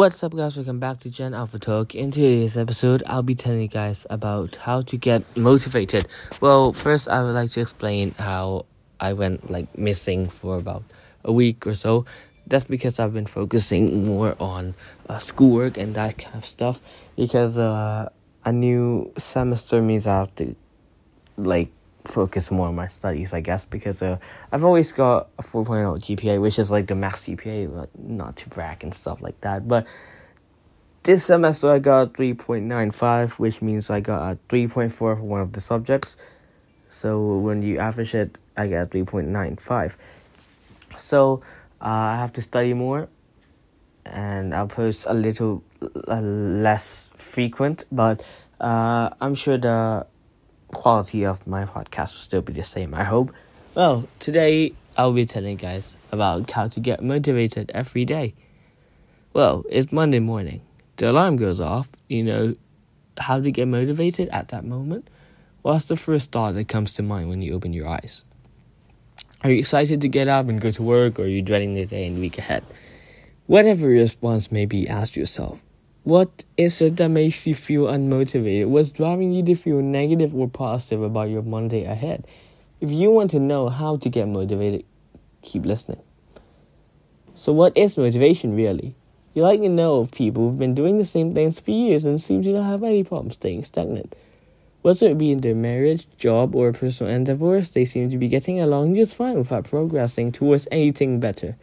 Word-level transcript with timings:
What's 0.00 0.24
up, 0.24 0.34
guys? 0.34 0.56
Welcome 0.56 0.80
back 0.80 0.96
to 1.00 1.10
Gen 1.10 1.34
Alpha 1.34 1.58
Talk. 1.58 1.94
In 1.94 2.10
today's 2.10 2.56
episode, 2.56 3.02
I'll 3.04 3.22
be 3.22 3.34
telling 3.34 3.60
you 3.60 3.68
guys 3.68 4.06
about 4.08 4.56
how 4.56 4.80
to 4.80 4.96
get 4.96 5.22
motivated. 5.36 6.08
Well, 6.40 6.72
first, 6.72 7.06
I 7.06 7.22
would 7.22 7.32
like 7.34 7.50
to 7.50 7.60
explain 7.60 8.12
how 8.12 8.64
I 8.98 9.12
went 9.12 9.50
like 9.50 9.76
missing 9.76 10.26
for 10.26 10.56
about 10.56 10.84
a 11.22 11.30
week 11.30 11.66
or 11.66 11.74
so. 11.74 12.06
That's 12.46 12.64
because 12.64 12.98
I've 12.98 13.12
been 13.12 13.26
focusing 13.26 14.06
more 14.06 14.36
on 14.40 14.74
uh, 15.06 15.18
schoolwork 15.18 15.76
and 15.76 15.94
that 15.96 16.16
kind 16.16 16.34
of 16.34 16.46
stuff. 16.46 16.80
Because 17.14 17.58
uh, 17.58 18.08
a 18.46 18.52
new 18.52 19.12
semester 19.18 19.82
means 19.82 20.06
I 20.06 20.16
have 20.20 20.34
to 20.36 20.56
like 21.36 21.68
focus 22.04 22.50
more 22.50 22.68
on 22.68 22.74
my 22.74 22.86
studies, 22.86 23.32
I 23.32 23.40
guess, 23.40 23.64
because 23.64 24.02
uh, 24.02 24.18
I've 24.52 24.64
always 24.64 24.92
got 24.92 25.28
a 25.38 25.42
4.0 25.42 26.00
GPA, 26.00 26.40
which 26.40 26.58
is 26.58 26.70
like 26.70 26.86
the 26.86 26.94
max 26.94 27.24
GPA, 27.24 27.74
but 27.74 27.90
not 27.98 28.36
to 28.36 28.48
brag 28.48 28.82
and 28.82 28.94
stuff 28.94 29.20
like 29.22 29.40
that. 29.42 29.68
But 29.68 29.86
this 31.02 31.24
semester 31.24 31.70
I 31.70 31.78
got 31.78 32.14
3.95, 32.14 33.38
which 33.38 33.62
means 33.62 33.90
I 33.90 34.00
got 34.00 34.32
a 34.32 34.38
3.4 34.48 34.90
for 34.90 35.14
one 35.16 35.40
of 35.40 35.52
the 35.52 35.60
subjects. 35.60 36.16
So 36.88 37.38
when 37.38 37.62
you 37.62 37.78
average 37.78 38.14
it, 38.14 38.38
I 38.56 38.66
get 38.66 38.90
3.95. 38.90 39.96
So 40.96 41.42
uh, 41.80 41.84
I 41.84 42.16
have 42.16 42.32
to 42.34 42.42
study 42.42 42.74
more, 42.74 43.08
and 44.04 44.54
I'll 44.54 44.66
post 44.66 45.06
a 45.08 45.14
little 45.14 45.62
less 46.06 47.08
frequent, 47.16 47.84
but 47.90 48.24
uh, 48.60 49.10
I'm 49.20 49.34
sure 49.34 49.56
the 49.56 50.06
quality 50.72 51.24
of 51.24 51.46
my 51.46 51.64
podcast 51.64 52.12
will 52.12 52.20
still 52.20 52.42
be 52.42 52.52
the 52.52 52.64
same, 52.64 52.94
I 52.94 53.04
hope. 53.04 53.32
Well, 53.74 54.08
today 54.18 54.72
I'll 54.96 55.12
be 55.12 55.26
telling 55.26 55.50
you 55.50 55.56
guys 55.56 55.96
about 56.12 56.50
how 56.50 56.68
to 56.68 56.80
get 56.80 57.02
motivated 57.02 57.70
every 57.74 58.04
day. 58.04 58.34
Well, 59.32 59.64
it's 59.68 59.92
Monday 59.92 60.18
morning. 60.18 60.62
The 60.96 61.10
alarm 61.10 61.36
goes 61.36 61.60
off, 61.60 61.88
you 62.08 62.22
know, 62.22 62.56
how 63.18 63.40
to 63.40 63.50
get 63.50 63.68
motivated 63.68 64.28
at 64.30 64.48
that 64.48 64.64
moment. 64.64 65.08
What's 65.62 65.86
the 65.86 65.96
first 65.96 66.32
thought 66.32 66.54
that 66.54 66.68
comes 66.68 66.92
to 66.94 67.02
mind 67.02 67.28
when 67.28 67.42
you 67.42 67.54
open 67.54 67.72
your 67.72 67.86
eyes? 67.86 68.24
Are 69.42 69.50
you 69.50 69.58
excited 69.58 70.00
to 70.02 70.08
get 70.08 70.28
up 70.28 70.48
and 70.48 70.60
go 70.60 70.70
to 70.70 70.82
work, 70.82 71.18
or 71.18 71.22
are 71.22 71.26
you 71.26 71.42
dreading 71.42 71.74
the 71.74 71.86
day 71.86 72.06
and 72.06 72.18
week 72.18 72.38
ahead? 72.38 72.64
Whatever 73.46 73.90
your 73.90 74.02
response 74.02 74.52
may 74.52 74.66
be, 74.66 74.88
ask 74.88 75.16
yourself 75.16 75.60
what 76.04 76.44
is 76.56 76.80
it 76.80 76.96
that 76.96 77.08
makes 77.08 77.46
you 77.46 77.54
feel 77.54 77.84
unmotivated? 77.84 78.68
What's 78.68 78.90
driving 78.90 79.32
you 79.32 79.42
to 79.44 79.54
feel 79.54 79.82
negative 79.82 80.34
or 80.34 80.48
positive 80.48 81.02
about 81.02 81.28
your 81.28 81.42
Monday 81.42 81.84
ahead? 81.84 82.26
If 82.80 82.90
you 82.90 83.10
want 83.10 83.30
to 83.32 83.38
know 83.38 83.68
how 83.68 83.98
to 83.98 84.08
get 84.08 84.26
motivated, 84.26 84.84
keep 85.42 85.66
listening. 85.66 86.00
So, 87.34 87.52
what 87.52 87.76
is 87.76 87.98
motivation 87.98 88.56
really? 88.56 88.94
You 89.34 89.42
like 89.42 89.60
to 89.60 89.68
know 89.68 90.00
of 90.00 90.10
people 90.10 90.48
who've 90.48 90.58
been 90.58 90.74
doing 90.74 90.98
the 90.98 91.04
same 91.04 91.34
things 91.34 91.60
for 91.60 91.70
years 91.70 92.04
and 92.04 92.20
seem 92.20 92.42
to 92.42 92.52
not 92.52 92.64
have 92.64 92.82
any 92.82 93.04
problem 93.04 93.30
staying 93.30 93.64
stagnant. 93.64 94.14
Whether 94.82 95.08
it 95.08 95.18
be 95.18 95.30
in 95.30 95.38
their 95.38 95.54
marriage, 95.54 96.08
job, 96.16 96.56
or 96.56 96.72
personal 96.72 97.12
endeavors, 97.12 97.70
they 97.70 97.84
seem 97.84 98.08
to 98.08 98.16
be 98.16 98.28
getting 98.28 98.60
along 98.60 98.94
just 98.94 99.14
fine 99.14 99.36
without 99.36 99.64
progressing 99.64 100.32
towards 100.32 100.66
anything 100.72 101.20
better. 101.20 101.56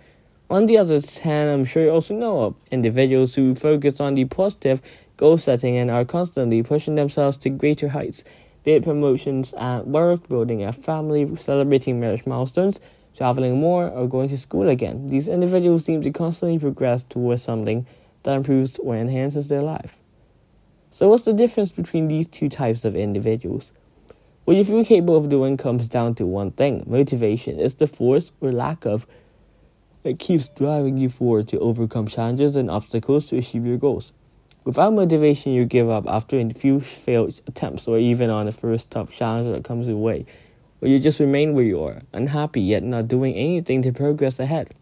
On 0.50 0.66
the 0.66 0.78
other 0.78 1.02
hand, 1.24 1.50
I'm 1.50 1.66
sure 1.66 1.84
you 1.84 1.90
also 1.90 2.16
know 2.16 2.44
of 2.44 2.56
individuals 2.72 3.36
who 3.36 3.54
focus 3.54 4.00
on 4.00 4.16
the 4.16 4.24
positive 4.24 4.82
goal 5.18 5.38
setting 5.38 5.76
and 5.76 5.92
are 5.92 6.06
constantly 6.06 6.64
pushing 6.64 6.96
themselves 6.96 7.36
to 7.40 7.50
greater 7.50 7.90
heights, 7.90 8.24
be 8.64 8.72
it 8.72 8.84
promotions 8.84 9.54
at 9.56 9.88
work, 9.88 10.30
building 10.30 10.64
a 10.64 10.72
family, 10.72 11.36
celebrating 11.36 12.00
marriage 12.00 12.26
milestones, 12.26 12.80
traveling 13.14 13.60
more, 13.60 13.90
or 13.90 14.08
going 14.08 14.30
to 14.30 14.38
school 14.38 14.70
again. 14.70 15.08
These 15.08 15.28
individuals 15.28 15.84
seem 15.84 16.02
to 16.04 16.12
constantly 16.12 16.60
progress 16.60 17.04
towards 17.04 17.44
something 17.44 17.86
that 18.24 18.34
improves 18.34 18.80
or 18.80 18.96
enhances 18.96 19.50
their 19.50 19.62
life. 19.62 19.98
So, 20.92 21.10
what's 21.10 21.26
the 21.26 21.34
difference 21.34 21.74
between 21.74 22.08
these 22.08 22.28
two 22.28 22.48
types 22.48 22.86
of 22.86 22.96
individuals? 22.96 23.74
What 24.46 24.56
you 24.56 24.64
feel 24.64 24.86
capable 24.86 25.18
of 25.18 25.28
doing 25.28 25.58
comes 25.58 25.90
down 25.90 26.16
to 26.16 26.26
one 26.26 26.52
thing 26.52 26.86
motivation 26.88 27.60
is 27.60 27.74
the 27.74 27.88
force 27.88 28.32
or 28.40 28.54
lack 28.54 28.86
of 28.86 29.06
that 30.08 30.20
keeps 30.20 30.48
driving 30.48 30.98
you 30.98 31.10
forward 31.10 31.50
to 31.50 31.60
overcome 31.60 32.08
challenges 32.08 32.56
and 32.56 32.72
obstacles 32.72 33.26
to 33.26 33.38
achieve 33.38 33.66
your 33.66 33.76
goals. 33.78 34.14
Without 34.64 34.94
motivation, 34.94 35.52
you 35.52 35.66
give 35.66 35.90
up 35.90 36.06
after 36.08 36.40
a 36.40 36.50
few 36.52 36.80
failed 36.80 37.42
attempts 37.46 37.90
or 37.90 37.98
even 37.98 38.30
on 38.30 38.46
the 38.46 38.54
first 38.54 38.90
tough 38.90 39.12
challenge 39.12 39.54
that 39.54 39.66
comes 39.66 39.86
your 39.86 39.98
way, 39.98 40.26
or 40.82 40.88
you 40.88 40.98
just 40.98 41.20
remain 41.20 41.54
where 41.54 41.66
you 41.66 41.84
are, 41.84 42.00
unhappy 42.14 42.62
yet 42.62 42.84
not 42.84 43.10
doing 43.10 43.36
anything 43.36 43.82
to 43.82 43.92
progress 43.92 44.40
ahead. 44.40 44.74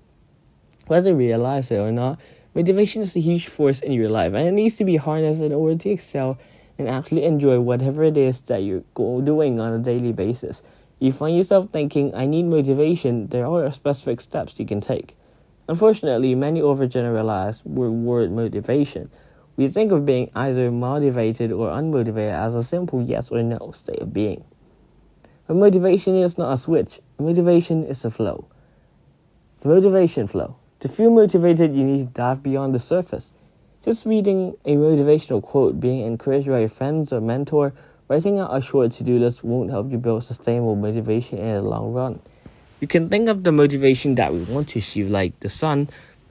Whether 0.86 1.10
you 1.10 1.16
realize 1.16 1.72
it 1.72 1.78
or 1.78 1.92
not, 1.92 2.20
motivation 2.54 3.02
is 3.02 3.16
a 3.16 3.20
huge 3.20 3.48
force 3.48 3.80
in 3.80 3.94
your 3.94 4.10
life 4.10 4.34
and 4.36 4.48
it 4.48 4.52
needs 4.52 4.76
to 4.76 4.86
be 4.86 4.98
harnessed 4.98 5.42
in 5.42 5.54
order 5.54 5.76
to 5.76 5.90
excel 5.90 6.38
and 6.78 6.88
actually 6.88 7.24
enjoy 7.24 7.60
whatever 7.60 8.04
it 8.04 8.16
is 8.16 8.42
that 8.42 8.60
you're 8.60 8.84
doing 8.96 9.60
on 9.60 9.74
a 9.74 9.80
daily 9.80 10.14
basis 10.14 10.62
you 11.00 11.12
find 11.12 11.36
yourself 11.36 11.70
thinking, 11.72 12.14
I 12.16 12.26
need 12.26 12.44
motivation, 12.44 13.28
there 13.28 13.46
are 13.46 13.72
specific 13.72 14.22
steps 14.22 14.60
you 14.60 14.66
can 14.66 14.82
take. 14.82 15.16
Unfortunately, 15.68 16.36
many 16.36 16.62
overgeneralize 16.62 17.64
the 17.64 17.70
word 17.70 18.32
motivation. 18.32 19.10
We 19.58 19.68
think 19.68 19.92
of 19.92 20.06
being 20.06 20.30
either 20.36 20.70
motivated 20.72 21.52
or 21.52 21.70
unmotivated 21.70 22.34
as 22.34 22.56
a 22.56 22.64
simple 22.64 23.02
yes 23.02 23.30
or 23.30 23.42
no 23.42 23.72
state 23.72 24.00
of 24.00 24.14
being. 24.14 24.44
But 25.48 25.56
motivation 25.56 26.16
is 26.16 26.38
not 26.38 26.54
a 26.54 26.58
switch, 26.58 27.00
motivation 27.20 27.84
is 27.84 28.04
a 28.06 28.12
flow. 28.12 28.48
The 29.62 29.70
motivation 29.70 30.28
flow. 30.28 30.58
To 30.82 30.88
feel 30.88 31.10
motivated, 31.10 31.76
you 31.76 31.84
need 31.84 32.00
to 32.00 32.14
dive 32.14 32.44
beyond 32.44 32.76
the 32.76 32.80
surface. 32.80 33.32
Just 33.84 34.06
reading 34.06 34.56
a 34.66 34.76
motivational 34.76 35.42
quote, 35.42 35.80
being 35.80 36.06
encouraged 36.06 36.48
by 36.48 36.60
your 36.60 36.70
friends 36.70 37.14
or 37.14 37.22
mentor, 37.22 37.74
Writing 38.08 38.38
out 38.38 38.56
a 38.56 38.62
short 38.62 38.92
to 38.94 39.04
do 39.04 39.18
list 39.18 39.44
won't 39.44 39.72
help 39.72 39.92
you 39.92 39.98
build 39.98 40.24
sustainable 40.24 40.76
motivation 40.76 41.40
in 41.40 41.56
the 41.56 41.62
long 41.62 41.92
run. 41.92 42.20
You 42.80 42.88
can 42.88 43.10
think 43.10 43.30
of 43.30 43.44
the 43.44 43.52
motivation 43.52 44.14
that 44.16 44.32
we 44.32 44.44
want 44.44 44.70
to 44.70 44.80
achieve 44.80 45.10
like 45.10 45.40
the 45.40 45.50
sun, 45.50 45.90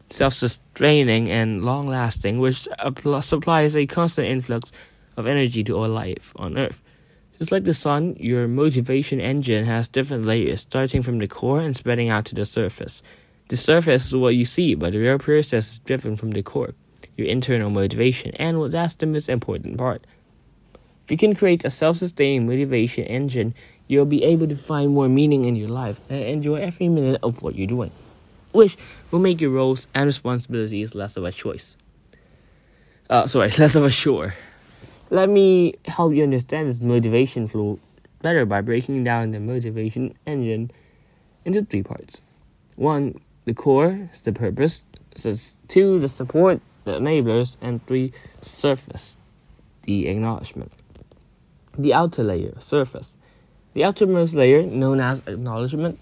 self 0.08 0.34
sustaining 0.34 1.30
and 1.30 1.64
long 1.64 1.88
lasting, 1.88 2.38
which 2.38 2.68
supplies 3.22 3.74
a 3.74 3.86
constant 3.86 4.28
influx 4.28 4.70
of 5.16 5.26
energy 5.26 5.64
to 5.64 5.76
all 5.76 5.88
life 5.88 6.32
on 6.36 6.56
Earth. 6.56 6.80
Just 7.40 7.50
like 7.50 7.64
the 7.64 7.74
sun, 7.74 8.14
your 8.20 8.46
motivation 8.46 9.20
engine 9.20 9.64
has 9.64 9.88
different 9.88 10.24
layers, 10.24 10.60
starting 10.60 11.02
from 11.02 11.18
the 11.18 11.26
core 11.26 11.58
and 11.58 11.76
spreading 11.76 12.08
out 12.08 12.24
to 12.26 12.36
the 12.36 12.44
surface. 12.44 13.02
The 13.48 13.56
surface 13.56 14.06
is 14.06 14.14
what 14.14 14.36
you 14.36 14.44
see, 14.44 14.76
but 14.76 14.92
the 14.92 14.98
real 14.98 15.18
process 15.18 15.72
is 15.72 15.78
driven 15.80 16.14
from 16.14 16.30
the 16.30 16.42
core, 16.44 16.74
your 17.16 17.26
internal 17.26 17.70
motivation, 17.70 18.32
and 18.36 18.60
well, 18.60 18.68
that's 18.68 18.94
the 18.94 19.06
most 19.06 19.28
important 19.28 19.76
part. 19.76 20.06
If 21.04 21.10
you 21.10 21.19
can 21.19 21.34
create 21.34 21.66
a 21.66 21.70
self 21.70 21.98
sustaining 21.98 22.47
motivation 22.47 23.04
engine, 23.04 23.54
you'll 23.88 24.06
be 24.06 24.25
able 24.25 24.48
to 24.48 24.56
find 24.56 24.94
more 24.94 25.06
meaning 25.06 25.44
in 25.44 25.54
your 25.54 25.69
life 25.69 26.00
and 26.09 26.25
enjoy 26.25 26.56
every 26.56 26.88
minute 26.88 27.20
of 27.22 27.42
what 27.42 27.54
you're 27.56 27.66
doing, 27.66 27.91
which 28.53 28.78
will 29.10 29.19
make 29.19 29.38
your 29.38 29.50
roles 29.50 29.87
and 29.94 30.06
responsibilities 30.06 30.94
less 30.94 31.19
of 31.19 31.25
a 31.25 31.31
choice. 31.31 31.76
Uh, 33.10 33.26
sorry, 33.26 33.50
less 33.59 33.75
of 33.75 33.84
a 33.84 33.91
chore. 33.91 34.32
Let 35.10 35.28
me 35.28 35.75
help 35.84 36.15
you 36.15 36.22
understand 36.22 36.70
this 36.70 36.81
motivation 36.81 37.48
flow 37.48 37.78
better 38.22 38.47
by 38.47 38.62
breaking 38.62 39.04
down 39.04 39.32
the 39.32 39.41
motivation 39.41 40.15
engine 40.26 40.71
into 41.44 41.62
three 41.65 41.82
parts. 41.82 42.22
One, 42.76 43.21
the 43.44 43.53
core, 43.53 44.09
the 44.22 44.32
purpose. 44.32 44.82
So 45.16 45.36
two, 45.69 45.98
the 45.98 46.09
support, 46.09 46.62
the 46.84 46.92
enablers, 46.92 47.59
and 47.60 47.86
three, 47.86 48.15
surface, 48.41 49.19
the 49.82 50.09
acknowledgement 50.09 50.72
the 51.78 51.94
outer 51.94 52.22
layer, 52.22 52.54
surface. 52.58 53.14
The 53.74 53.84
outermost 53.84 54.34
layer, 54.34 54.62
known 54.62 55.00
as 55.00 55.22
acknowledgement, 55.26 56.00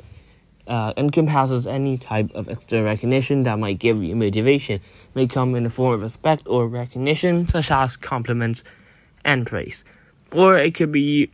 uh, 0.66 0.92
encompasses 0.96 1.66
any 1.66 1.98
type 1.98 2.30
of 2.34 2.48
external 2.48 2.84
recognition 2.84 3.42
that 3.44 3.58
might 3.58 3.78
give 3.78 4.02
you 4.02 4.14
motivation. 4.14 4.80
May 5.14 5.26
come 5.26 5.54
in 5.54 5.64
the 5.64 5.70
form 5.70 5.94
of 5.94 6.02
respect 6.02 6.42
or 6.46 6.68
recognition, 6.68 7.48
such 7.48 7.70
as 7.70 7.96
compliments 7.96 8.62
and 9.24 9.46
praise. 9.46 9.84
Or 10.32 10.58
it 10.58 10.74
could 10.74 10.92
be 10.92 11.30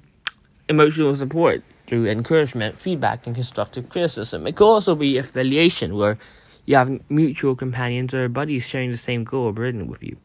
emotional 0.69 1.15
support 1.17 1.63
through 1.87 2.07
encouragement, 2.07 2.79
feedback, 2.79 3.27
and 3.27 3.35
constructive 3.35 3.89
criticism. 3.89 4.47
It 4.47 4.57
could 4.57 4.67
also 4.67 4.95
be 4.95 5.19
affiliation, 5.19 5.97
where 5.97 6.19
you 6.67 6.77
have 6.77 7.01
mutual 7.09 7.57
companions 7.57 8.13
or 8.13 8.29
buddies 8.29 8.67
sharing 8.67 8.91
the 8.91 8.97
same 8.97 9.25
goal 9.25 9.47
or 9.47 9.53
burden 9.53 9.89
with 9.89 10.03
you. 10.03 10.17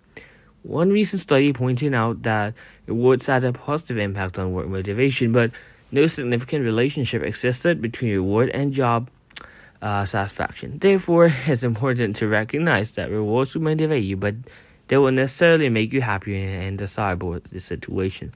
One 0.63 0.91
recent 0.91 1.21
study 1.21 1.51
pointed 1.51 1.93
out 1.93 2.23
that 2.23 2.53
rewards 2.87 3.27
had 3.27 3.43
a 3.43 3.53
positive 3.53 3.97
impact 3.97 4.39
on 4.39 4.53
work 4.53 4.67
motivation, 4.67 5.31
but 5.31 5.51
no 5.91 6.07
significant 6.07 6.63
relationship 6.63 7.21
existed 7.21 7.81
between 7.81 8.11
reward 8.11 8.49
and 8.49 8.73
job 8.73 9.09
uh, 9.81 10.05
satisfaction. 10.05 10.79
Therefore, 10.79 11.31
it's 11.45 11.63
important 11.63 12.15
to 12.17 12.27
recognize 12.27 12.95
that 12.95 13.11
rewards 13.11 13.53
will 13.53 13.61
motivate 13.61 14.03
you, 14.03 14.17
but 14.17 14.35
they 14.87 14.97
will 14.97 15.11
necessarily 15.11 15.69
make 15.69 15.91
you 15.91 16.01
happier 16.01 16.47
and 16.59 16.77
desirable 16.77 17.39
the 17.51 17.59
situation. 17.59 18.31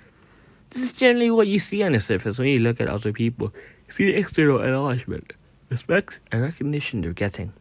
This 0.70 0.84
is 0.84 0.92
generally 0.92 1.32
what 1.32 1.48
you 1.48 1.60
see 1.60 1.82
on 1.84 1.94
the 1.94 2.00
surface 2.02 2.38
when 2.38 2.50
you 2.50 2.60
look 2.60 2.82
at 2.82 2.90
other 2.90 3.14
people. 3.14 3.54
You 3.88 3.94
see 3.94 4.06
the 4.06 4.18
external 4.18 4.62
acknowledgement, 4.62 5.32
respect, 5.70 6.20
and 6.32 6.42
recognition 6.42 7.02
they're 7.02 7.14
getting. 7.14 7.54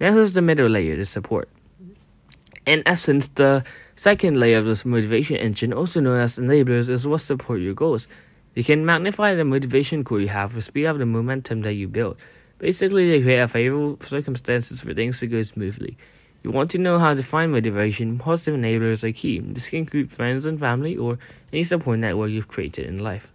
Next 0.00 0.16
is 0.16 0.32
the 0.32 0.42
middle 0.42 0.68
layer, 0.68 0.96
the 0.96 1.06
support. 1.06 1.48
In 2.66 2.82
essence, 2.86 3.28
the 3.28 3.64
second 3.96 4.38
layer 4.38 4.58
of 4.58 4.66
this 4.66 4.84
motivation 4.84 5.36
engine, 5.36 5.72
also 5.72 6.00
known 6.00 6.20
as 6.20 6.38
enablers, 6.38 6.88
is 6.88 7.06
what 7.06 7.20
support 7.20 7.60
your 7.60 7.74
goals. 7.74 8.06
They 8.54 8.62
can 8.62 8.84
magnify 8.84 9.34
the 9.34 9.44
motivation 9.44 10.04
core 10.04 10.20
you 10.20 10.28
have 10.28 10.56
or 10.56 10.60
speed 10.60 10.86
up 10.86 10.98
the 10.98 11.06
momentum 11.06 11.62
that 11.62 11.74
you 11.74 11.88
build. 11.88 12.16
Basically, 12.58 13.08
they 13.10 13.22
create 13.22 13.48
favorable 13.48 13.98
circumstances 14.04 14.82
for 14.82 14.92
things 14.92 15.20
to 15.20 15.26
go 15.26 15.42
smoothly. 15.42 15.96
You 16.42 16.50
want 16.50 16.70
to 16.72 16.78
know 16.78 16.98
how 16.98 17.14
to 17.14 17.22
find 17.22 17.52
motivation, 17.52 18.18
positive 18.18 18.54
enablers 18.58 19.04
are 19.04 19.12
key. 19.12 19.40
This 19.40 19.68
can 19.68 19.80
include 19.80 20.10
friends 20.10 20.46
and 20.46 20.58
family 20.58 20.96
or 20.96 21.18
any 21.52 21.64
support 21.64 21.98
network 21.98 22.30
you've 22.30 22.48
created 22.48 22.86
in 22.86 22.98
life. 22.98 23.30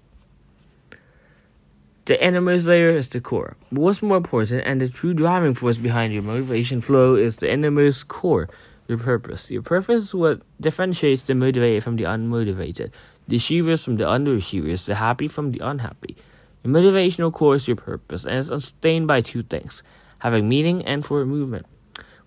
The 2.06 2.24
innermost 2.24 2.68
layer 2.68 2.89
is 2.89 3.10
the 3.10 3.19
core. 3.19 3.57
What's 3.72 4.04
more 4.04 4.18
important 4.18 4.63
and 4.66 4.80
the 4.80 4.89
true 4.89 5.13
driving 5.13 5.56
force 5.56 5.77
behind 5.77 6.13
your 6.13 6.22
motivation 6.22 6.81
flow 6.81 7.16
is 7.16 7.38
the 7.38 7.51
innermost 7.51 8.07
core, 8.07 8.48
your 8.88 8.98
purpose. 8.98 9.50
Your 9.50 9.62
purpose 9.62 10.04
is 10.04 10.16
what 10.16 10.42
differentiates 10.62 11.24
the 11.24 11.36
motivated 11.36 11.84
from 11.84 11.96
the 11.96 12.04
unmotivated, 12.04 12.92
the 13.28 13.38
achievers 13.38 13.84
from 13.84 13.98
the 13.98 14.06
underachievers, 14.06 14.86
the 14.86 14.96
happy 14.96 15.28
from 15.28 15.52
the 15.52 15.60
unhappy. 15.60 16.16
Your 16.64 16.74
motivational 16.74 17.34
core 17.34 17.56
is 17.56 17.68
your 17.68 17.78
purpose 17.78 18.26
and 18.26 18.36
it's 18.36 18.50
sustained 18.50 19.08
by 19.08 19.22
two 19.22 19.44
things 19.44 19.84
having 20.20 20.48
meaning 20.48 20.86
and 20.86 21.06
forward 21.06 21.28
movement. 21.28 21.66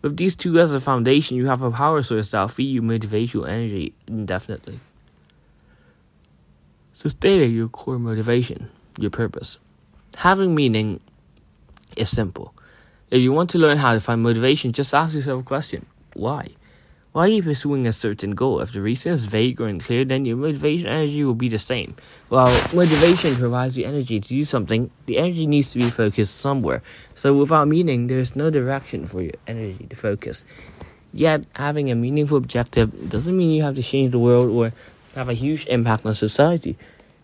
With 0.03 0.17
these 0.17 0.37
two 0.37 0.61
as 0.61 0.73
a 0.73 0.81
foundation, 0.81 1.37
you 1.37 1.47
have 1.47 1.63
a 1.63 1.71
power 1.71 2.03
source 2.03 2.31
that 2.31 2.41
will 2.41 2.49
feed 2.49 2.73
you 2.73 2.83
motivational 2.83 3.49
energy 3.49 3.95
indefinitely. 4.07 4.79
So, 6.93 7.09
stating 7.09 7.55
your 7.55 7.69
core 7.69 7.99
motivation, 7.99 8.71
your 8.99 9.11
purpose. 9.11 9.59
Having 10.17 10.55
meaning 10.55 11.01
is 11.97 12.11
simple. 12.11 12.55
If 13.11 13.21
you 13.21 13.33
want 13.33 13.51
to 13.51 13.59
learn 13.59 13.79
how 13.79 13.95
to 13.95 14.01
find 14.01 14.23
motivation, 14.23 14.73
just 14.73 14.95
ask 14.95 15.15
yourself 15.15 15.41
a 15.41 15.45
question 15.45 15.87
why? 16.19 16.50
Why 17.12 17.25
are 17.25 17.29
you 17.29 17.43
pursuing 17.43 17.87
a 17.87 17.93
certain 17.93 18.32
goal? 18.32 18.61
If 18.61 18.73
the 18.73 18.82
reason 18.82 19.12
is 19.12 19.25
vague 19.25 19.61
or 19.61 19.67
unclear, 19.67 20.05
then 20.05 20.25
your 20.25 20.37
motivation 20.37 20.87
energy 20.87 21.25
will 21.25 21.35
be 21.35 21.49
the 21.49 21.59
same. 21.59 21.97
While 22.29 22.53
motivation 22.75 23.35
provides 23.35 23.75
the 23.75 23.87
energy 23.87 24.20
to 24.20 24.29
do 24.29 24.44
something, 24.44 24.91
the 25.06 25.19
energy 25.19 25.47
needs 25.47 25.70
to 25.70 25.79
be 25.79 25.88
focused 25.88 26.37
somewhere. 26.37 26.82
So 27.15 27.35
without 27.35 27.67
meaning, 27.67 28.06
there's 28.06 28.37
no 28.37 28.50
direction 28.50 29.06
for 29.06 29.23
your 29.23 29.35
energy 29.47 29.87
to 29.87 29.97
focus. 29.97 30.44
Yet, 31.12 31.47
having 31.56 31.91
a 31.91 31.94
meaningful 31.94 32.37
objective 32.37 33.09
doesn't 33.09 33.37
mean 33.37 33.50
you 33.50 33.62
have 33.62 33.76
to 33.76 33.82
change 33.82 34.12
the 34.12 34.19
world 34.19 34.50
or 34.50 34.73
have 35.14 35.31
a 35.31 35.35
huge 35.35 35.67
impact 35.67 36.05
on 36.05 36.14
society. 36.14 36.76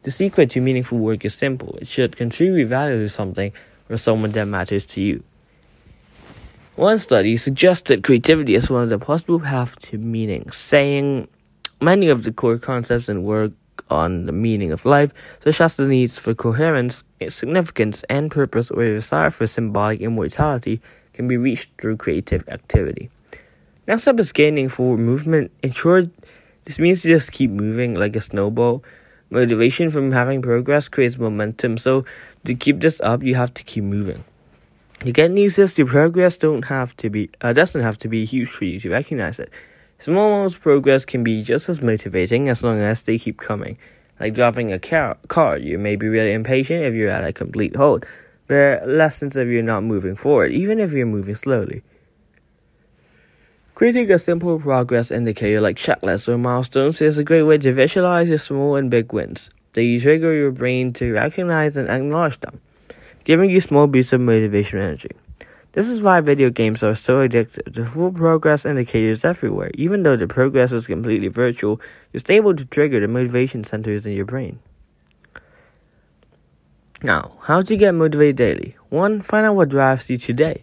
The 0.02 0.10
secret 0.10 0.50
to 0.50 0.60
meaningful 0.60 0.98
work 0.98 1.24
is 1.24 1.34
simple. 1.34 1.76
It 1.80 1.88
should 1.88 2.16
contribute 2.16 2.66
value 2.68 2.98
to 2.98 3.08
something 3.08 3.52
or 3.90 3.98
someone 3.98 4.32
that 4.32 4.46
matters 4.46 4.86
to 4.86 5.00
you. 5.02 5.22
One 6.76 6.98
study 6.98 7.36
suggested 7.36 8.02
creativity 8.02 8.56
as 8.56 8.68
one 8.68 8.82
of 8.82 8.88
the 8.88 8.98
possible 8.98 9.38
paths 9.38 9.76
to 9.90 9.98
meaning, 9.98 10.50
saying 10.50 11.28
many 11.80 12.08
of 12.08 12.24
the 12.24 12.32
core 12.32 12.58
concepts 12.58 13.08
and 13.08 13.22
work 13.22 13.52
on 13.90 14.26
the 14.26 14.32
meaning 14.32 14.72
of 14.72 14.84
life, 14.84 15.12
such 15.44 15.60
as 15.60 15.76
the 15.76 15.86
needs 15.86 16.18
for 16.18 16.34
coherence, 16.34 17.04
significance, 17.28 18.02
and 18.10 18.28
purpose, 18.28 18.72
or 18.72 18.82
a 18.82 18.94
desire 18.96 19.30
for 19.30 19.46
symbolic 19.46 20.00
immortality, 20.00 20.80
can 21.12 21.28
be 21.28 21.36
reached 21.36 21.70
through 21.80 21.96
creative 21.96 22.42
activity. 22.48 23.08
Next 23.86 24.02
step 24.02 24.18
is 24.18 24.32
gaining 24.32 24.68
forward 24.68 24.98
movement. 24.98 25.52
In 25.62 25.70
short, 25.70 26.08
this 26.64 26.80
means 26.80 27.02
to 27.02 27.08
just 27.08 27.30
keep 27.30 27.52
moving 27.52 27.94
like 27.94 28.16
a 28.16 28.20
snowball. 28.20 28.82
Motivation 29.30 29.90
from 29.90 30.10
having 30.10 30.42
progress 30.42 30.88
creates 30.88 31.18
momentum, 31.18 31.78
so 31.78 32.04
to 32.46 32.54
keep 32.56 32.80
this 32.80 33.00
up, 33.00 33.22
you 33.22 33.36
have 33.36 33.54
to 33.54 33.62
keep 33.62 33.84
moving. 33.84 34.24
To 35.04 35.12
get 35.12 35.30
nieces 35.30 35.74
to 35.74 35.84
progress 35.84 36.38
don't 36.38 36.64
have 36.64 36.96
to 36.96 37.10
be 37.10 37.28
uh, 37.42 37.52
doesn't 37.52 37.82
have 37.82 37.98
to 37.98 38.08
be 38.08 38.24
huge 38.24 38.48
for 38.48 38.64
you 38.64 38.80
to 38.80 38.88
recognize 38.88 39.38
it. 39.38 39.50
Small 39.98 40.32
amounts 40.32 40.54
of 40.54 40.62
progress 40.62 41.04
can 41.04 41.22
be 41.22 41.42
just 41.42 41.68
as 41.68 41.82
motivating 41.82 42.48
as 42.48 42.62
long 42.62 42.80
as 42.80 43.02
they 43.02 43.18
keep 43.18 43.36
coming. 43.36 43.76
Like 44.18 44.32
driving 44.32 44.72
a 44.72 44.78
car, 44.78 45.18
car 45.28 45.58
you 45.58 45.78
may 45.78 45.96
be 45.96 46.08
really 46.08 46.32
impatient 46.32 46.84
if 46.84 46.94
you're 46.94 47.10
at 47.10 47.22
a 47.22 47.34
complete 47.34 47.76
halt, 47.76 48.06
but 48.46 48.88
lessons 48.88 49.36
if 49.36 49.46
you're 49.46 49.62
not 49.62 49.84
moving 49.84 50.16
forward, 50.16 50.52
even 50.52 50.80
if 50.80 50.92
you're 50.92 51.04
moving 51.04 51.34
slowly. 51.34 51.82
Creating 53.74 54.10
a 54.10 54.18
simple 54.18 54.58
progress 54.58 55.10
indicator 55.10 55.60
like 55.60 55.76
checklists 55.76 56.28
or 56.28 56.38
milestones 56.38 57.02
is 57.02 57.18
a 57.18 57.24
great 57.24 57.42
way 57.42 57.58
to 57.58 57.74
visualize 57.74 58.30
your 58.30 58.38
small 58.38 58.76
and 58.76 58.90
big 58.90 59.12
wins. 59.12 59.50
They 59.74 59.98
trigger 59.98 60.32
your 60.32 60.50
brain 60.50 60.94
to 60.94 61.12
recognize 61.12 61.76
and 61.76 61.90
acknowledge 61.90 62.40
them 62.40 62.62
giving 63.24 63.50
you 63.50 63.60
small 63.60 63.86
boosts 63.86 64.12
of 64.12 64.20
motivation 64.20 64.78
energy. 64.78 65.10
This 65.72 65.88
is 65.88 66.00
why 66.00 66.20
video 66.20 66.50
games 66.50 66.84
are 66.84 66.94
so 66.94 67.26
addictive. 67.26 67.72
The 67.72 67.84
full 67.84 68.12
progress 68.12 68.64
indicators 68.64 69.24
everywhere. 69.24 69.72
Even 69.74 70.04
though 70.04 70.16
the 70.16 70.28
progress 70.28 70.72
is 70.72 70.86
completely 70.86 71.26
virtual, 71.28 71.80
you're 72.12 72.22
able 72.28 72.54
to 72.54 72.64
trigger 72.64 73.00
the 73.00 73.08
motivation 73.08 73.64
centers 73.64 74.06
in 74.06 74.12
your 74.12 74.24
brain. 74.24 74.60
Now, 77.02 77.32
how 77.42 77.60
to 77.60 77.76
get 77.76 77.92
motivated 77.92 78.36
daily? 78.36 78.76
One, 78.88 79.20
find 79.20 79.44
out 79.44 79.56
what 79.56 79.68
drives 79.68 80.08
you 80.08 80.16
today. 80.16 80.62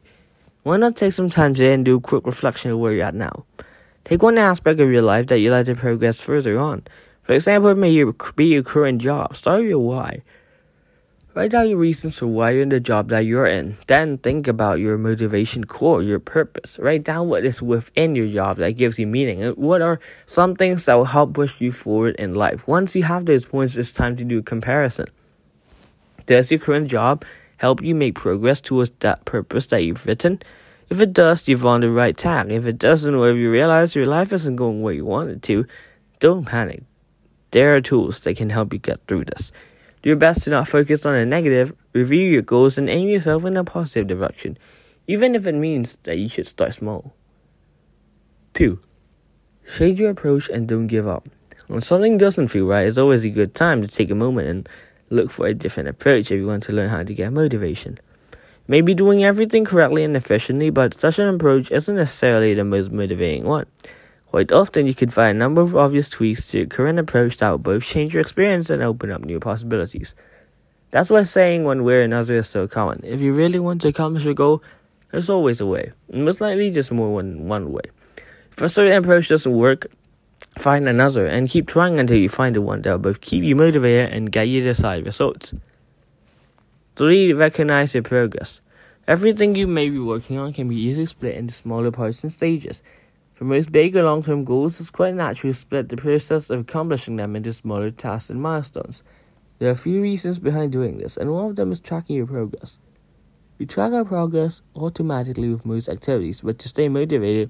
Why 0.63 0.77
not 0.77 0.95
take 0.95 1.13
some 1.13 1.29
time 1.29 1.53
today 1.55 1.73
and 1.73 1.83
do 1.83 1.97
a 1.97 1.99
quick 1.99 2.25
reflection 2.25 2.71
of 2.71 2.79
where 2.79 2.93
you're 2.93 3.05
at 3.05 3.13
now? 3.13 3.45
Take 4.05 4.23
one 4.23 4.37
aspect 4.37 4.79
of 4.79 4.91
your 4.91 5.01
life 5.01 5.27
that 5.27 5.39
you'd 5.39 5.51
like 5.51 5.65
to 5.65 5.75
progress 5.75 6.19
further 6.19 6.57
on. 6.57 6.83
For 7.23 7.33
example, 7.33 7.69
it 7.71 7.77
may 7.77 8.03
be 8.35 8.45
your 8.45 8.63
current 8.63 9.01
job. 9.01 9.35
Start 9.35 9.63
your 9.63 9.79
why. 9.79 10.21
Write 11.33 11.51
down 11.51 11.69
your 11.69 11.77
reasons 11.77 12.17
for 12.17 12.27
why 12.27 12.51
you're 12.51 12.63
in 12.63 12.69
the 12.69 12.79
job 12.81 13.07
that 13.07 13.19
you're 13.19 13.45
in. 13.45 13.77
Then 13.87 14.17
think 14.17 14.49
about 14.49 14.79
your 14.79 14.97
motivation 14.97 15.63
core, 15.63 16.03
your 16.03 16.19
purpose. 16.19 16.77
Write 16.77 17.05
down 17.05 17.29
what 17.29 17.45
is 17.45 17.61
within 17.61 18.15
your 18.15 18.27
job 18.27 18.57
that 18.57 18.71
gives 18.71 18.99
you 18.99 19.07
meaning 19.07 19.41
and 19.41 19.55
what 19.55 19.81
are 19.81 20.01
some 20.25 20.57
things 20.57 20.83
that 20.85 20.95
will 20.95 21.05
help 21.05 21.33
push 21.33 21.61
you 21.61 21.71
forward 21.71 22.15
in 22.15 22.35
life. 22.35 22.67
Once 22.67 22.97
you 22.97 23.03
have 23.03 23.25
those 23.25 23.45
points, 23.45 23.77
it's 23.77 23.93
time 23.93 24.17
to 24.17 24.25
do 24.25 24.39
a 24.39 24.43
comparison. 24.43 25.05
Does 26.25 26.51
your 26.51 26.59
current 26.59 26.89
job 26.89 27.23
help 27.57 27.81
you 27.81 27.95
make 27.95 28.15
progress 28.15 28.59
towards 28.59 28.91
that 28.99 29.23
purpose 29.23 29.67
that 29.67 29.85
you've 29.85 30.05
written? 30.05 30.41
If 30.89 30.99
it 30.99 31.13
does, 31.13 31.47
you've 31.47 31.65
on 31.65 31.79
the 31.79 31.91
right 31.91 32.17
track. 32.17 32.49
If 32.49 32.65
it 32.65 32.77
doesn't, 32.77 33.15
or 33.15 33.29
if 33.29 33.37
you 33.37 33.49
realize 33.49 33.95
your 33.95 34.05
life 34.05 34.33
isn't 34.33 34.57
going 34.57 34.81
where 34.81 34.93
you 34.93 35.05
want 35.05 35.29
it 35.29 35.41
to, 35.43 35.65
don't 36.19 36.43
panic. 36.43 36.83
There 37.51 37.73
are 37.73 37.81
tools 37.81 38.19
that 38.21 38.35
can 38.35 38.49
help 38.49 38.73
you 38.73 38.79
get 38.79 38.99
through 39.07 39.25
this. 39.25 39.53
Do 40.01 40.09
your 40.09 40.17
best 40.17 40.43
to 40.43 40.49
not 40.49 40.67
focus 40.67 41.05
on 41.05 41.13
the 41.13 41.25
negative, 41.25 41.73
review 41.93 42.27
your 42.27 42.41
goals, 42.41 42.77
and 42.77 42.89
aim 42.89 43.07
yourself 43.07 43.45
in 43.45 43.55
a 43.55 43.63
positive 43.63 44.07
direction, 44.07 44.57
even 45.07 45.35
if 45.35 45.45
it 45.45 45.53
means 45.53 45.97
that 46.03 46.17
you 46.17 46.27
should 46.27 46.47
start 46.47 46.73
small. 46.73 47.13
2. 48.55 48.79
Change 49.77 49.99
your 49.99 50.09
approach 50.09 50.49
and 50.49 50.67
don't 50.67 50.87
give 50.87 51.07
up. 51.07 51.29
When 51.67 51.81
something 51.81 52.17
doesn't 52.17 52.47
feel 52.47 52.65
right, 52.65 52.87
it's 52.87 52.97
always 52.97 53.23
a 53.23 53.29
good 53.29 53.53
time 53.53 53.81
to 53.81 53.87
take 53.87 54.09
a 54.09 54.15
moment 54.15 54.47
and 54.47 54.69
look 55.09 55.29
for 55.29 55.45
a 55.45 55.53
different 55.53 55.89
approach 55.89 56.31
if 56.31 56.39
you 56.39 56.47
want 56.47 56.63
to 56.63 56.73
learn 56.73 56.89
how 56.89 57.03
to 57.03 57.13
get 57.13 57.31
motivation. 57.31 57.99
Maybe 58.67 58.93
doing 58.93 59.23
everything 59.23 59.65
correctly 59.65 60.03
and 60.03 60.15
efficiently, 60.15 60.69
but 60.69 60.99
such 60.99 61.19
an 61.19 61.27
approach 61.27 61.71
isn't 61.71 61.95
necessarily 61.95 62.53
the 62.53 62.63
most 62.63 62.91
motivating 62.91 63.43
one. 63.43 63.67
Quite 64.31 64.53
often, 64.53 64.87
you 64.87 64.93
can 64.93 65.09
find 65.09 65.35
a 65.35 65.39
number 65.39 65.59
of 65.59 65.75
obvious 65.75 66.07
tweaks 66.07 66.47
to 66.47 66.59
your 66.59 66.67
current 66.67 66.97
approach 66.97 67.35
that 67.37 67.49
will 67.49 67.57
both 67.57 67.83
change 67.83 68.13
your 68.13 68.21
experience 68.21 68.69
and 68.69 68.81
open 68.81 69.11
up 69.11 69.25
new 69.25 69.41
possibilities. 69.41 70.15
That's 70.91 71.09
why 71.09 71.23
saying 71.23 71.65
one 71.65 71.83
way 71.83 71.95
or 71.95 72.03
another 72.03 72.35
is 72.35 72.47
so 72.47 72.65
common. 72.65 73.01
If 73.03 73.19
you 73.19 73.33
really 73.33 73.59
want 73.59 73.81
to 73.81 73.89
accomplish 73.89 74.25
a 74.25 74.33
goal, 74.33 74.63
there's 75.11 75.29
always 75.29 75.59
a 75.59 75.65
way. 75.65 75.91
Most 76.13 76.39
likely, 76.39 76.71
just 76.71 76.93
more 76.93 77.21
than 77.21 77.49
one 77.49 77.73
way. 77.73 77.81
If 78.53 78.61
a 78.61 78.69
certain 78.69 79.03
approach 79.03 79.27
doesn't 79.27 79.51
work, 79.51 79.87
find 80.57 80.87
another 80.87 81.27
and 81.27 81.49
keep 81.49 81.67
trying 81.67 81.99
until 81.99 82.17
you 82.17 82.29
find 82.29 82.55
the 82.55 82.61
one 82.61 82.83
that 82.83 82.91
will 82.91 82.99
both 82.99 83.19
keep 83.19 83.43
you 83.43 83.57
motivated 83.57 84.13
and 84.13 84.31
get 84.31 84.47
you 84.47 84.61
the 84.61 84.69
desired 84.69 85.05
results. 85.05 85.53
3. 86.95 87.33
Recognize 87.33 87.93
your 87.93 88.03
progress. 88.03 88.61
Everything 89.09 89.55
you 89.55 89.67
may 89.67 89.89
be 89.89 89.99
working 89.99 90.37
on 90.37 90.53
can 90.53 90.69
be 90.69 90.75
easily 90.77 91.05
split 91.05 91.35
into 91.35 91.53
smaller 91.53 91.91
parts 91.91 92.23
and 92.23 92.31
stages. 92.31 92.81
For 93.41 93.45
most 93.45 93.71
big 93.71 93.95
or 93.95 94.03
long 94.03 94.21
term 94.21 94.43
goals, 94.43 94.79
it's 94.79 94.91
quite 94.91 95.15
natural 95.15 95.51
to 95.51 95.57
split 95.57 95.89
the 95.89 95.97
process 95.97 96.51
of 96.51 96.59
accomplishing 96.59 97.15
them 97.15 97.35
into 97.35 97.51
smaller 97.53 97.89
tasks 97.89 98.29
and 98.29 98.39
milestones. 98.39 99.01
There 99.57 99.67
are 99.67 99.71
a 99.71 99.75
few 99.75 99.99
reasons 99.99 100.37
behind 100.37 100.71
doing 100.71 100.99
this, 100.99 101.17
and 101.17 101.31
one 101.31 101.45
of 101.49 101.55
them 101.55 101.71
is 101.71 101.79
tracking 101.79 102.17
your 102.17 102.27
progress. 102.27 102.79
We 103.57 103.65
track 103.65 103.93
our 103.93 104.05
progress 104.05 104.61
automatically 104.75 105.49
with 105.49 105.65
most 105.65 105.89
activities, 105.89 106.41
but 106.41 106.59
to 106.59 106.69
stay 106.69 106.87
motivated, 106.87 107.49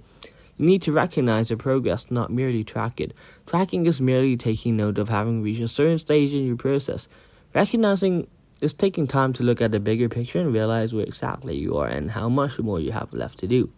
you 0.56 0.66
need 0.66 0.82
to 0.84 0.94
recognize 0.94 1.50
your 1.50 1.58
progress, 1.58 2.10
not 2.10 2.32
merely 2.32 2.64
track 2.64 3.02
it. 3.02 3.14
Tracking 3.46 3.86
is 3.86 4.00
merely 4.00 4.38
taking 4.38 4.78
note 4.78 4.98
of 4.98 5.10
having 5.10 5.44
reached 5.44 5.60
a 5.60 5.68
certain 5.68 6.00
stage 6.00 6.32
in 6.32 6.48
your 6.48 6.56
process. 6.56 7.10
Recognizing 7.54 8.28
is 8.62 8.72
taking 8.74 9.08
time 9.08 9.34
to 9.34 9.44
look 9.44 9.60
at 9.60 9.72
the 9.72 9.80
bigger 9.82 10.08
picture 10.08 10.40
and 10.40 10.54
realize 10.54 10.94
where 10.94 11.04
exactly 11.04 11.58
you 11.58 11.76
are 11.76 11.88
and 11.88 12.12
how 12.12 12.30
much 12.30 12.60
more 12.60 12.80
you 12.80 12.94
have 12.94 13.12
left 13.12 13.40
to 13.40 13.48
do. 13.48 13.70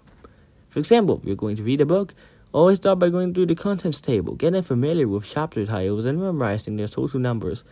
For 0.73 0.79
example, 0.79 1.19
if 1.21 1.27
you're 1.27 1.35
going 1.35 1.55
to 1.57 1.61
read 1.61 1.81
a 1.81 1.85
book, 1.85 2.15
always 2.51 2.77
start 2.77 2.97
by 2.97 3.09
going 3.09 3.35
through 3.35 3.45
the 3.45 3.53
contents 3.53 4.01
table, 4.01 4.33
getting 4.33 4.63
familiar 4.63 5.07
with 5.07 5.23
chapter 5.23 5.67
titles, 5.67 6.03
and 6.03 6.19
memorizing 6.19 6.77
their 6.77 6.87
total 6.87 7.19
numbers 7.19 7.63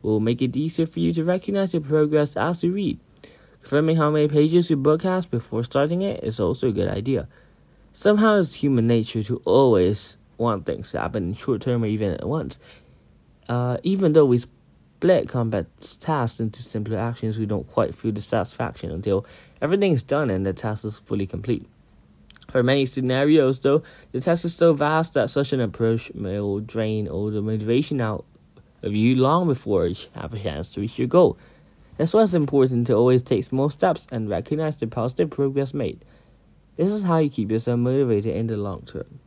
will 0.00 0.20
make 0.20 0.40
it 0.40 0.56
easier 0.56 0.86
for 0.86 1.00
you 1.00 1.12
to 1.12 1.22
recognize 1.22 1.74
your 1.74 1.82
progress 1.82 2.34
as 2.34 2.64
you 2.64 2.72
read. 2.72 2.98
Confirming 3.60 3.96
how 3.96 4.10
many 4.10 4.26
pages 4.26 4.70
your 4.70 4.78
book 4.78 5.02
has 5.02 5.26
before 5.26 5.64
starting 5.64 6.00
it 6.00 6.24
is 6.24 6.40
also 6.40 6.68
a 6.68 6.72
good 6.72 6.88
idea. 6.88 7.28
Somehow 7.92 8.38
it's 8.38 8.54
human 8.54 8.86
nature 8.86 9.22
to 9.24 9.42
always 9.44 10.16
want 10.38 10.64
things 10.64 10.92
to 10.92 11.00
happen 11.00 11.24
in 11.24 11.34
short 11.34 11.60
term 11.60 11.84
or 11.84 11.88
even 11.88 12.12
at 12.12 12.26
once. 12.26 12.58
Uh, 13.50 13.76
even 13.82 14.14
though 14.14 14.24
we 14.24 14.38
split 14.38 15.28
complex 15.28 15.98
tasks 15.98 16.40
into 16.40 16.62
simpler 16.62 16.96
actions, 16.96 17.38
we 17.38 17.44
don't 17.44 17.66
quite 17.66 17.94
feel 17.94 18.12
the 18.12 18.22
satisfaction 18.22 18.90
until 18.90 19.26
everything 19.60 19.92
is 19.92 20.02
done 20.02 20.30
and 20.30 20.46
the 20.46 20.54
task 20.54 20.86
is 20.86 21.00
fully 21.00 21.26
complete. 21.26 21.66
For 22.48 22.62
many 22.62 22.86
scenarios, 22.86 23.60
though, 23.60 23.82
the 24.12 24.20
task 24.20 24.44
is 24.44 24.54
so 24.54 24.72
vast 24.72 25.14
that 25.14 25.30
such 25.30 25.52
an 25.52 25.60
approach 25.60 26.10
will 26.14 26.60
drain 26.60 27.08
all 27.08 27.30
the 27.30 27.42
motivation 27.42 28.00
out 28.00 28.24
of 28.82 28.94
you 28.94 29.16
long 29.16 29.48
before 29.48 29.86
you 29.86 29.96
have 30.14 30.32
a 30.32 30.38
chance 30.38 30.70
to 30.70 30.80
reach 30.80 30.98
your 30.98 31.08
goal. 31.08 31.36
That's 31.96 32.12
why 32.12 32.22
it's 32.22 32.34
important 32.34 32.86
to 32.88 32.94
always 32.94 33.22
take 33.22 33.44
small 33.44 33.70
steps 33.70 34.06
and 34.12 34.28
recognize 34.28 34.76
the 34.76 34.86
positive 34.86 35.30
progress 35.30 35.74
made. 35.74 36.04
This 36.76 36.88
is 36.88 37.04
how 37.04 37.18
you 37.18 37.30
keep 37.30 37.50
yourself 37.50 37.80
motivated 37.80 38.36
in 38.36 38.46
the 38.46 38.56
long 38.56 38.82
term. 38.82 39.18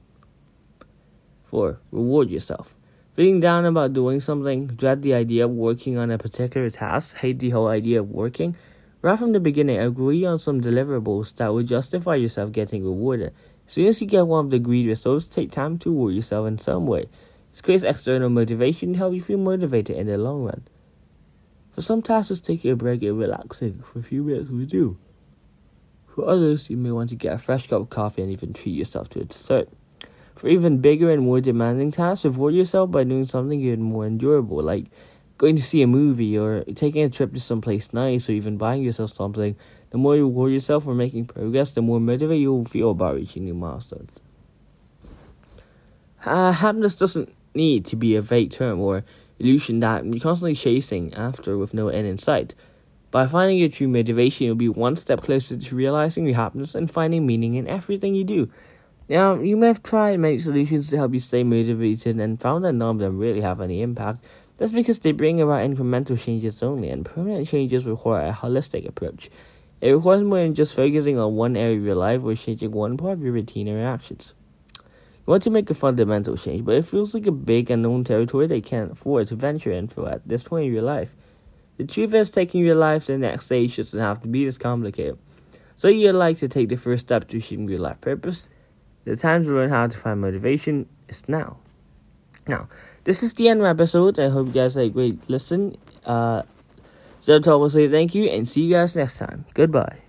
4. 1.45 1.79
Reward 1.91 2.29
yourself. 2.29 2.75
Feeling 3.15 3.39
down 3.39 3.65
about 3.65 3.93
doing 3.93 4.21
something, 4.21 4.67
dread 4.67 5.01
the 5.01 5.15
idea 5.15 5.45
of 5.45 5.51
working 5.51 5.97
on 5.97 6.11
a 6.11 6.17
particular 6.17 6.69
task, 6.69 7.17
hate 7.17 7.39
the 7.39 7.49
whole 7.49 7.67
idea 7.67 7.99
of 7.99 8.09
working, 8.11 8.55
right 9.01 9.17
from 9.17 9.31
the 9.31 9.39
beginning, 9.39 9.79
agree 9.79 10.25
on 10.25 10.39
some 10.39 10.61
deliverables 10.61 11.35
that 11.35 11.53
will 11.53 11.63
justify 11.63 12.15
yourself 12.15 12.51
getting 12.51 12.83
rewarded. 12.83 13.33
As 13.67 13.73
soon 13.73 13.87
as 13.87 14.01
you 14.01 14.07
get 14.07 14.27
one 14.27 14.45
of 14.45 14.51
the 14.51 14.57
agreed 14.57 14.87
results, 14.87 15.27
take 15.27 15.51
time 15.51 15.77
to 15.79 15.89
reward 15.89 16.15
yourself 16.15 16.47
in 16.47 16.59
some 16.59 16.85
way. 16.85 17.07
This 17.51 17.61
creates 17.61 17.83
external 17.83 18.29
motivation 18.29 18.93
to 18.93 18.99
help 18.99 19.13
you 19.13 19.21
feel 19.21 19.37
motivated 19.37 19.97
in 19.97 20.07
the 20.07 20.17
long 20.17 20.43
run. 20.43 20.63
For 21.71 21.81
some 21.81 22.01
tasks, 22.01 22.41
taking 22.41 22.71
a 22.71 22.75
break 22.75 23.03
and 23.03 23.17
relaxing 23.17 23.83
for 23.83 23.99
a 23.99 24.03
few 24.03 24.23
minutes 24.23 24.49
will 24.49 24.65
do. 24.65 24.97
For 26.07 26.25
others, 26.25 26.69
you 26.69 26.77
may 26.77 26.91
want 26.91 27.09
to 27.11 27.15
get 27.15 27.33
a 27.33 27.37
fresh 27.37 27.67
cup 27.67 27.81
of 27.81 27.89
coffee 27.89 28.21
and 28.21 28.31
even 28.31 28.53
treat 28.53 28.71
yourself 28.71 29.09
to 29.11 29.21
a 29.21 29.25
dessert. 29.25 29.69
For 30.35 30.47
even 30.47 30.79
bigger 30.79 31.11
and 31.11 31.23
more 31.23 31.41
demanding 31.41 31.91
tasks, 31.91 32.25
reward 32.25 32.55
yourself 32.55 32.91
by 32.91 33.03
doing 33.03 33.25
something 33.25 33.59
even 33.61 33.81
more 33.81 34.05
enjoyable, 34.05 34.63
like 34.63 34.85
going 35.39 35.55
to 35.55 35.63
see 35.63 35.81
a 35.81 35.87
movie 35.87 36.37
or 36.37 36.63
taking 36.75 37.01
a 37.01 37.09
trip 37.09 37.33
to 37.33 37.39
someplace 37.39 37.93
nice 37.93 38.29
or 38.29 38.33
even 38.33 38.57
buying 38.57 38.83
yourself 38.83 39.11
something. 39.13 39.55
The 39.89 39.97
more 39.97 40.15
you 40.15 40.23
reward 40.23 40.51
yourself 40.51 40.83
for 40.83 40.93
making 40.93 41.25
progress, 41.25 41.71
the 41.71 41.81
more 41.81 41.99
motivated 41.99 42.41
you 42.41 42.53
will 42.53 42.65
feel 42.65 42.91
about 42.91 43.15
reaching 43.15 43.45
new 43.45 43.55
milestones. 43.55 44.11
Uh, 46.25 46.51
happiness 46.51 46.93
doesn't 46.93 47.33
need 47.55 47.85
to 47.85 47.95
be 47.95 48.15
a 48.15 48.21
vague 48.21 48.51
term 48.51 48.81
or 48.81 49.05
illusion 49.39 49.79
that 49.79 50.05
you're 50.05 50.19
constantly 50.19 50.53
chasing 50.53 51.13
after 51.13 51.57
with 51.57 51.73
no 51.73 51.87
end 51.87 52.05
in 52.05 52.19
sight. 52.19 52.53
By 53.09 53.25
finding 53.25 53.57
your 53.57 53.69
true 53.69 53.87
motivation, 53.87 54.45
you'll 54.45 54.55
be 54.55 54.69
one 54.69 54.97
step 54.97 55.21
closer 55.21 55.55
to 55.55 55.75
realizing 55.75 56.25
your 56.25 56.35
happiness 56.35 56.75
and 56.75 56.91
finding 56.91 57.25
meaning 57.25 57.55
in 57.55 57.65
everything 57.65 58.13
you 58.13 58.25
do. 58.25 58.51
Now, 59.07 59.39
you 59.39 59.57
may 59.57 59.67
have 59.67 59.81
tried 59.81 60.19
many 60.19 60.37
solutions 60.37 60.89
to 60.89 60.97
help 60.97 61.13
you 61.13 61.19
stay 61.21 61.43
motivated 61.43 62.19
and 62.19 62.39
found 62.39 62.65
that 62.65 62.73
none 62.73 62.97
of 62.97 62.99
them 62.99 63.17
really 63.17 63.41
have 63.41 63.61
any 63.61 63.81
impact. 63.81 64.25
That's 64.59 64.73
because 64.73 64.99
they 64.99 65.13
bring 65.13 65.39
about 65.39 65.61
incremental 65.61 66.21
changes 66.21 66.61
only, 66.61 66.89
and 66.89 67.05
permanent 67.05 67.47
changes 67.47 67.85
require 67.85 68.27
a 68.27 68.33
holistic 68.33 68.85
approach. 68.85 69.29
It 69.79 69.93
requires 69.93 70.21
more 70.21 70.39
than 70.39 70.53
just 70.53 70.75
focusing 70.75 71.17
on 71.17 71.37
one 71.37 71.55
area 71.55 71.77
of 71.77 71.85
your 71.85 71.95
life 71.95 72.21
or 72.23 72.35
changing 72.35 72.71
one 72.71 72.97
part 72.97 73.13
of 73.13 73.23
your 73.23 73.31
routine 73.31 73.69
or 73.69 73.87
actions. 73.87 74.33
You 74.75 75.31
want 75.31 75.43
to 75.43 75.49
make 75.49 75.69
a 75.69 75.73
fundamental 75.73 76.35
change, 76.35 76.65
but 76.65 76.75
it 76.75 76.85
feels 76.85 77.13
like 77.13 77.25
a 77.25 77.31
big 77.31 77.71
unknown 77.71 78.03
territory 78.03 78.47
that 78.47 78.55
you 78.57 78.61
can't 78.61 78.91
afford 78.91 79.27
to 79.27 79.37
venture 79.37 79.71
into 79.71 80.05
at 80.07 80.27
this 80.27 80.43
point 80.43 80.65
in 80.65 80.73
your 80.73 80.81
life. 80.81 81.15
The 81.77 81.85
truth 81.85 82.13
is, 82.13 82.29
taking 82.29 82.65
your 82.65 82.75
life 82.75 83.05
to 83.05 83.13
the 83.13 83.19
next 83.19 83.45
stage 83.45 83.77
doesn't 83.77 83.97
have 83.97 84.19
to 84.23 84.27
be 84.27 84.43
this 84.43 84.57
complicated. 84.57 85.17
So 85.77 85.87
you'd 85.87 86.11
like 86.11 86.37
to 86.39 86.49
take 86.49 86.67
the 86.67 86.75
first 86.75 87.07
step 87.07 87.29
to 87.29 87.37
achieving 87.37 87.69
your 87.69 87.79
life 87.79 88.01
purpose? 88.01 88.49
The 89.05 89.15
time 89.15 89.45
to 89.45 89.51
learn 89.51 89.69
how 89.69 89.87
to 89.87 89.97
find 89.97 90.19
motivation 90.19 90.89
is 91.07 91.23
now. 91.29 91.59
Now, 92.49 92.67
this 93.03 93.21
is 93.21 93.33
the 93.35 93.47
end 93.47 93.61
of 93.61 93.65
the 93.65 93.69
episode. 93.69 94.17
I 94.17 94.29
hope 94.29 94.47
you 94.47 94.53
guys 94.53 94.73
had 94.73 94.85
a 94.85 94.89
great 94.89 95.21
listen. 95.29 95.77
Uh, 96.03 96.41
so 97.21 97.37
I 97.37 97.55
will 97.55 97.69
say 97.69 97.87
thank 97.87 98.15
you 98.15 98.25
and 98.25 98.49
see 98.49 98.61
you 98.61 98.73
guys 98.73 98.95
next 98.95 99.19
time. 99.19 99.45
Goodbye. 99.53 100.08